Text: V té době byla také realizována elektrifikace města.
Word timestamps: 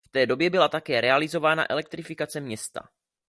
V 0.05 0.09
té 0.11 0.25
době 0.25 0.49
byla 0.49 0.67
také 0.69 1.01
realizována 1.01 1.69
elektrifikace 1.71 2.39
města. 2.39 2.89